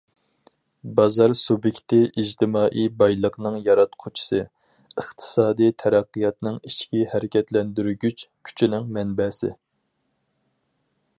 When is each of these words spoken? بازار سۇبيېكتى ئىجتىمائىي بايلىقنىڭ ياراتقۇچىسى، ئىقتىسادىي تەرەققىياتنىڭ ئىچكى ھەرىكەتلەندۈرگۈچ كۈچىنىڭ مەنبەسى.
بازار 0.99 1.33
سۇبيېكتى 1.39 1.99
ئىجتىمائىي 2.21 2.87
بايلىقنىڭ 3.01 3.59
ياراتقۇچىسى، 3.67 4.41
ئىقتىسادىي 5.03 5.73
تەرەققىياتنىڭ 5.83 6.59
ئىچكى 6.71 7.05
ھەرىكەتلەندۈرگۈچ 7.15 8.27
كۈچىنىڭ 8.49 8.89
مەنبەسى. 8.97 9.55